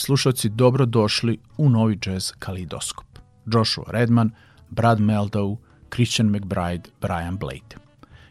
[0.00, 3.06] Slušalci, dobro došli u novi jazz kalidoskop.
[3.46, 4.30] Joshua Redman,
[4.70, 5.56] Brad Meldau,
[5.94, 7.76] Christian McBride, Brian Blade.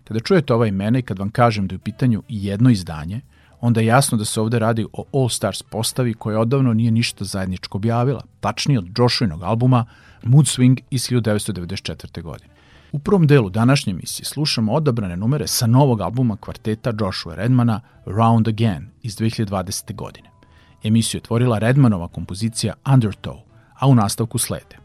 [0.04, 3.22] Kada čujete ova imena i kad vam kažem da je u pitanju jedno izdanje,
[3.62, 7.26] onda je jasno da se ovde radi o All Stars postavi koja odavno nije ništa
[7.26, 9.86] zajedničko objavila, tačnije od Joshuinog albuma
[10.24, 12.22] Mood Swing iz 1994.
[12.22, 12.50] godine.
[12.92, 18.48] U prvom delu današnje emisije slušamo odabrane numere sa novog albuma kvarteta Joshua Redmana Round
[18.48, 19.96] Again iz 2020.
[19.96, 20.30] godine.
[20.84, 23.38] Emisiju je tvorila Redmanova kompozicija Undertow,
[23.80, 24.78] a u nastavku slede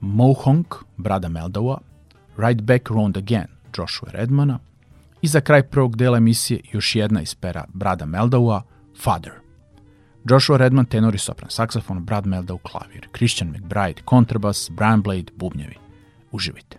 [0.00, 1.80] Mohonk, Brada Meldaua,
[2.36, 3.46] Right Back Round Again,
[3.78, 4.58] Joshua Redmana
[5.22, 8.62] i za kraj prvog dela emisije još jedna iz pera Brada Meldaua,
[9.02, 9.32] Father.
[10.24, 15.74] Joshua Redman tenor i sopran saksofon, Brad Meldau klavir, Christian McBride kontrabas, Brian Blade bubnjevi.
[16.32, 16.78] Uživite.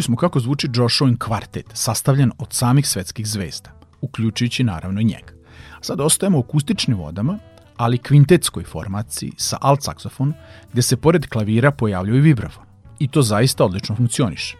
[0.00, 5.32] Čuli smo kako zvuči Joshuin kvartet, sastavljen od samih svetskih zvezda, uključujući naravno i njega.
[5.80, 7.38] Sad ostajemo u akustičnim vodama,
[7.76, 10.32] ali kvintetskoj formaciji sa alt saksofon,
[10.72, 12.64] gde se pored klavira pojavljuje vibrafon.
[12.98, 14.56] I to zaista odlično funkcioniše.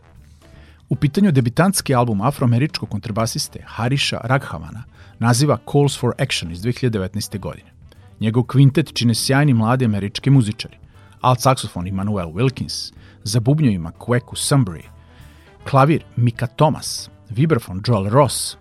[0.88, 4.82] U pitanju debitantski album afroameričkog kontrabasiste Hariša Raghavana
[5.18, 7.38] naziva Calls for Action iz 2019.
[7.38, 7.72] godine.
[8.20, 10.76] Njegov kvintet čine sjajni mladi američki muzičari.
[11.20, 12.92] Alt saksofon Immanuel Wilkins,
[13.24, 14.99] za bubnjovima Kweku Sunbury,
[15.64, 18.56] klavir Mika Thomas, vibrafon Joel Ross,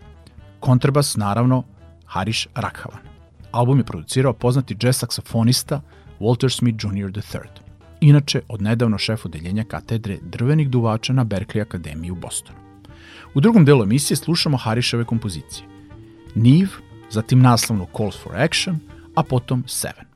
[0.59, 1.63] kontrabas naravno
[2.05, 2.99] Harish Rakhavan.
[3.51, 5.81] Album je producirao poznati jazz saksofonista
[6.19, 7.17] Walter Smith Jr.
[7.17, 7.49] III.
[8.01, 12.59] Inače, od nedavno šef odeljenja katedre drvenih duvača na Berkeley Akademiji u Bostonu.
[13.33, 15.67] U drugom delu emisije slušamo Hariševe kompozicije.
[16.35, 16.69] Niv,
[17.09, 18.79] zatim naslovnu Calls for Action,
[19.15, 20.08] a potom Seven.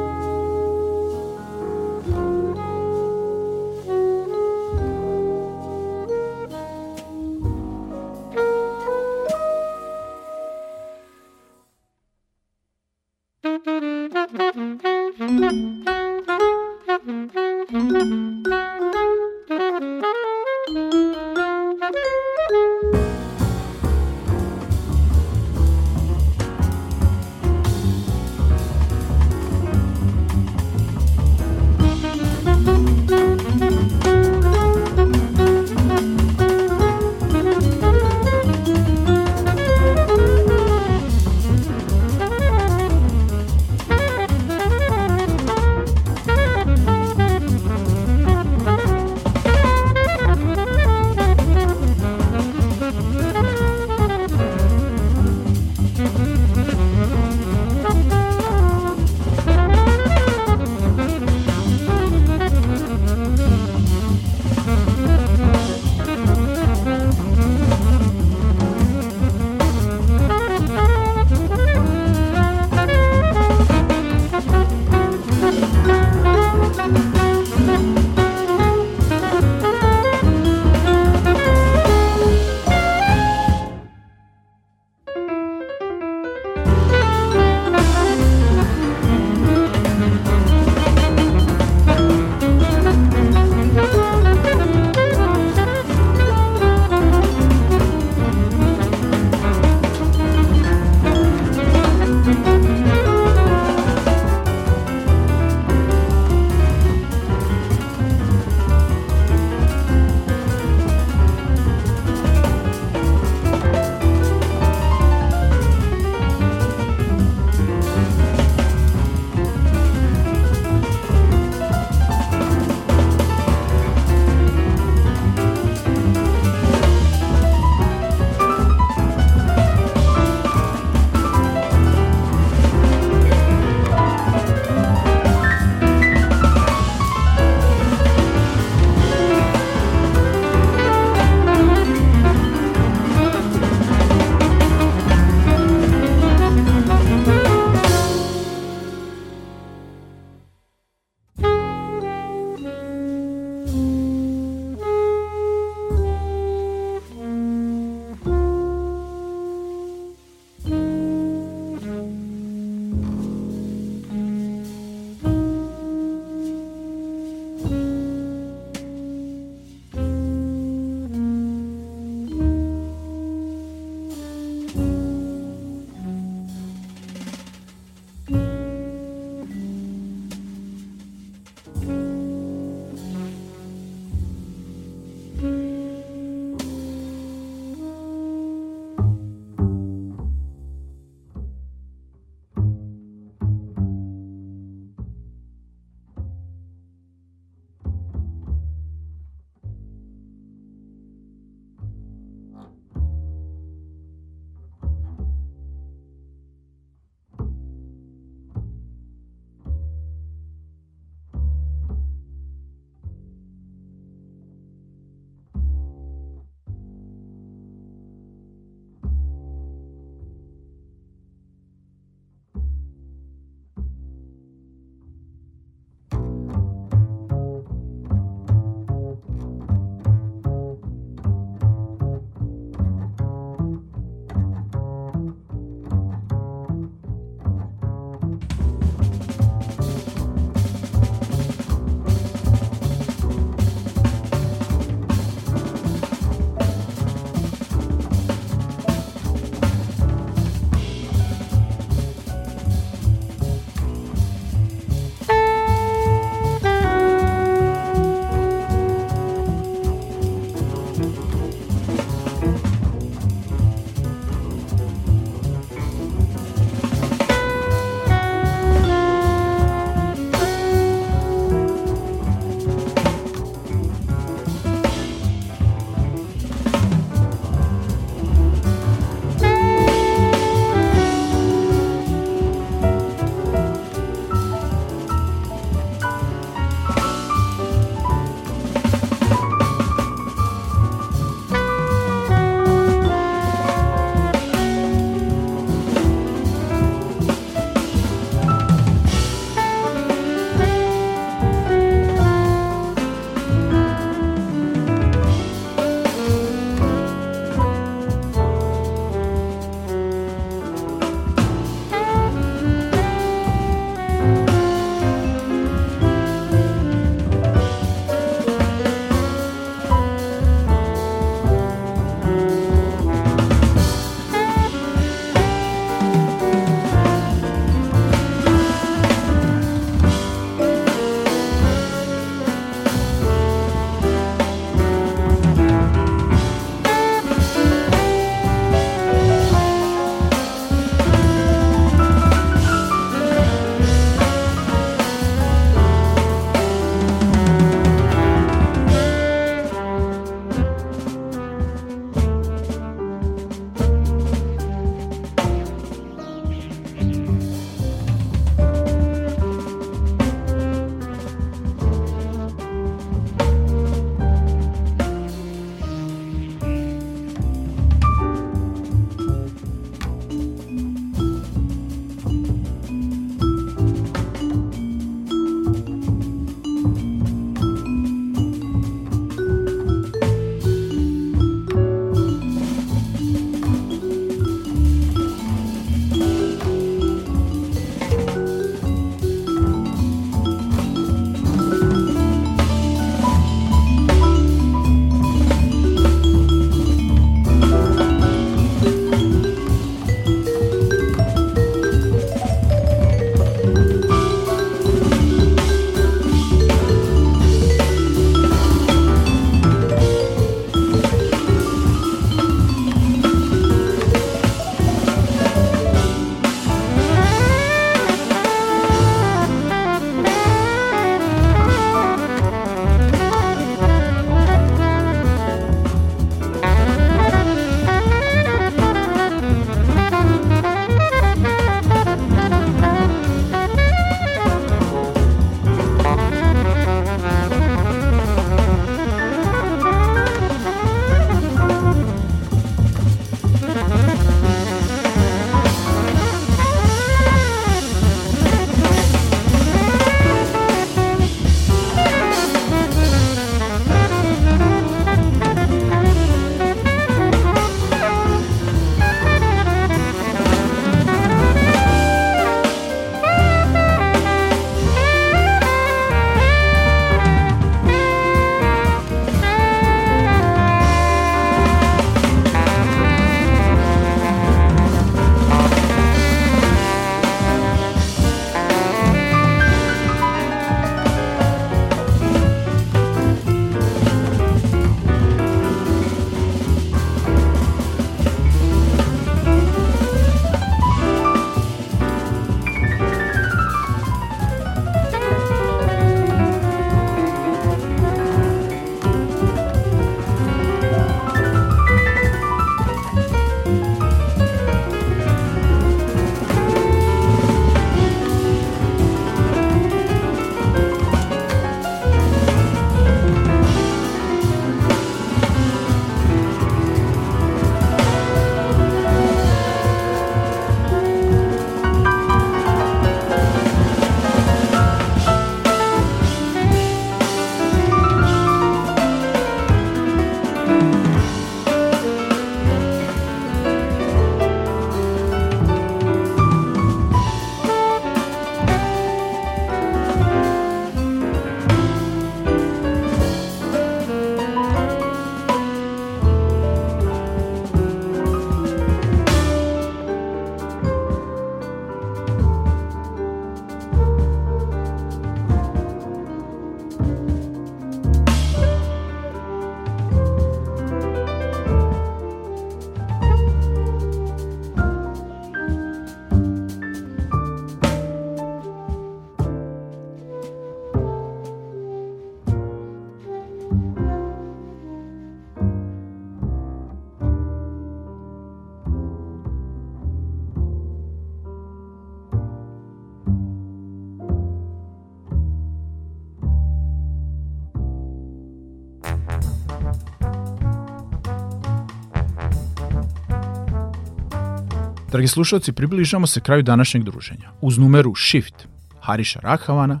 [595.16, 597.50] Dragi slušalci, približamo se kraju današnjeg druženja.
[597.60, 598.54] Uz numeru Shift
[599.00, 600.00] Hariša Rahavana,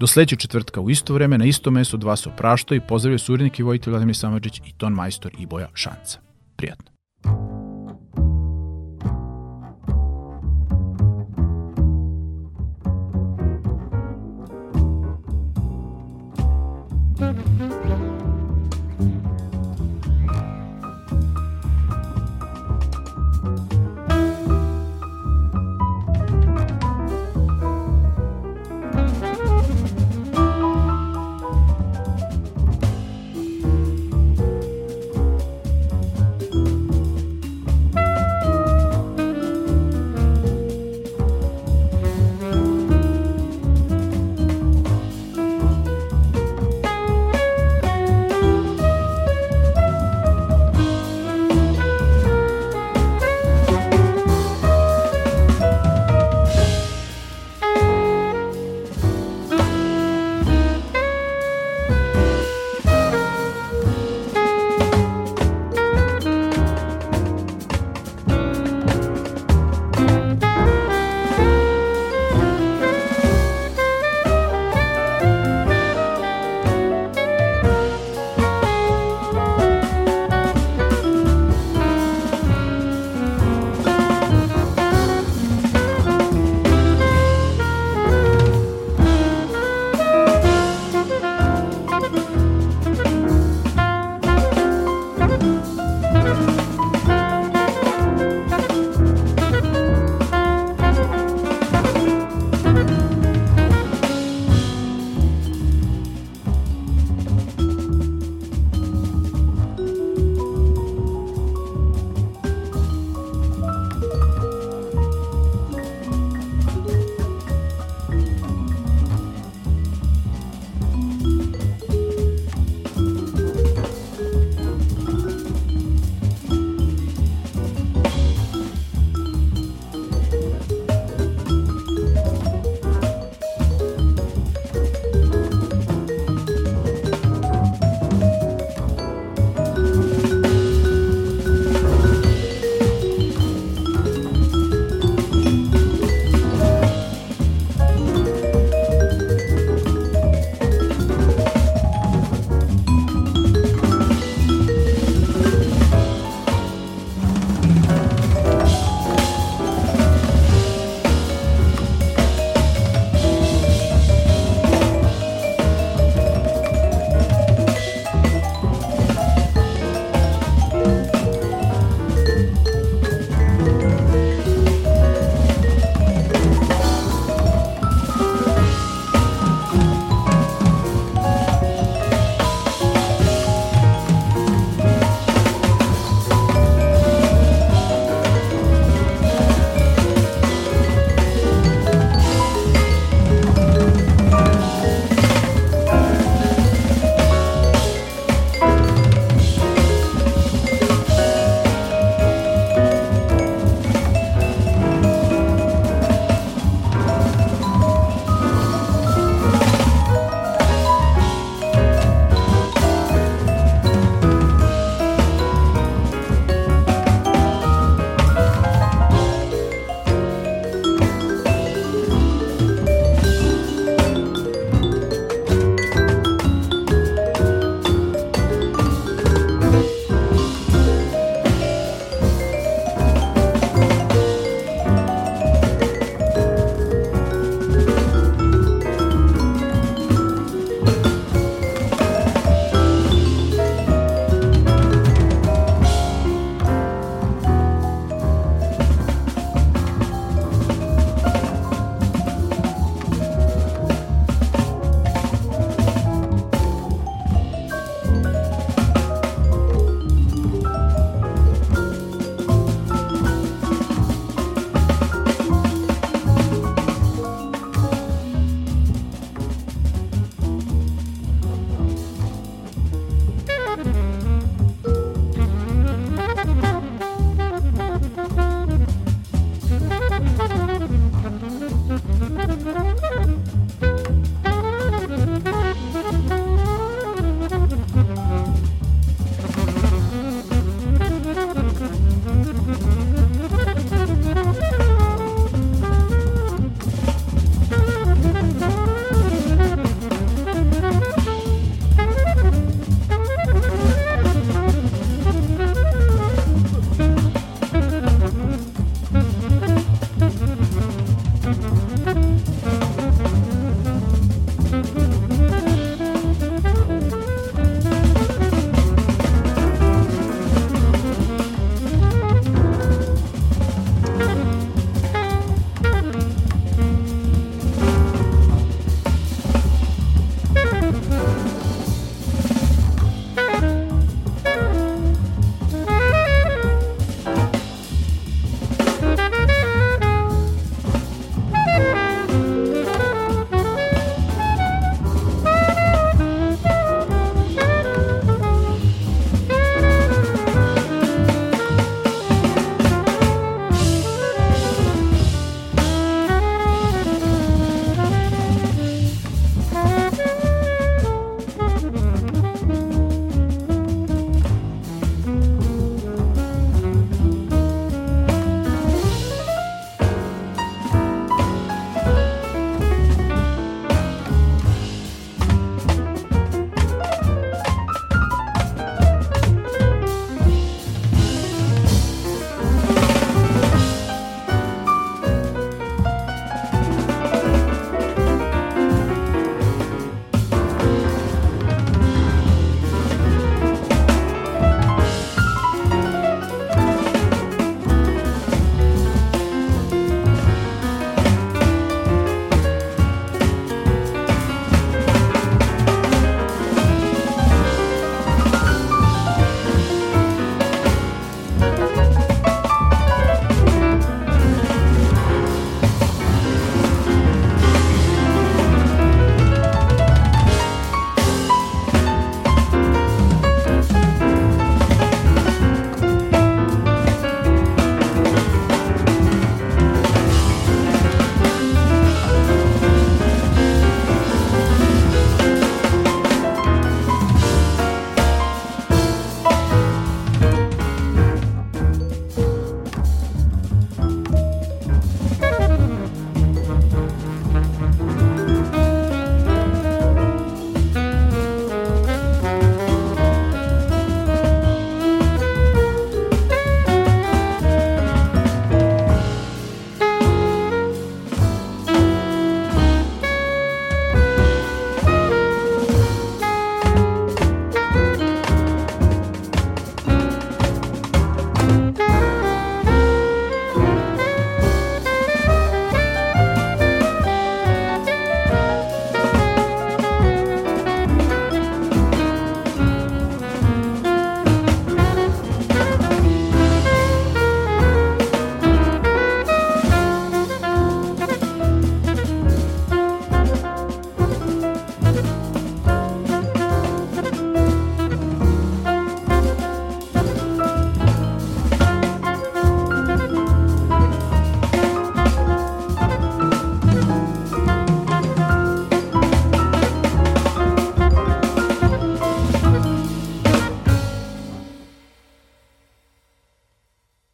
[0.00, 3.58] do sledećeg četvrtka u isto vreme, na isto mesto dva se opraštaju i pozdravljaju surednik
[3.58, 6.18] i vojitelj Vladimir Samadžić i ton majstor Iboja Šanca.
[6.56, 6.90] Prijatno.